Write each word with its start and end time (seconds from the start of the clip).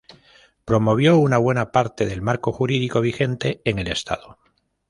Promovió 0.65 1.17
una 1.19 1.37
buena 1.37 1.71
parte 1.71 2.07
del 2.07 2.23
marco 2.23 2.51
jurídico 2.51 3.01
vigente 3.01 3.61
en 3.65 3.77
el 3.77 3.85
Estado. 3.87 4.39